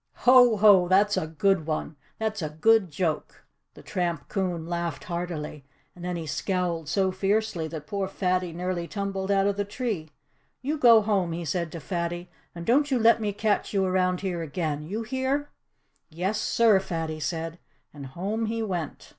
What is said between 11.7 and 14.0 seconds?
to Fatty. "And don't you let me catch you